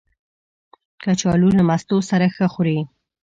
[1.03, 2.79] کچالو له مستو سره ښه خوري